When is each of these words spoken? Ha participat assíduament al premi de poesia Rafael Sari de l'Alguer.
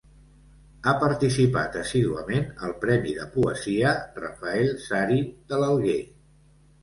Ha 0.85 0.93
participat 1.01 1.75
assíduament 1.81 2.47
al 2.67 2.73
premi 2.85 3.13
de 3.19 3.27
poesia 3.35 3.91
Rafael 4.23 4.73
Sari 4.89 5.19
de 5.53 5.61
l'Alguer. 5.65 5.99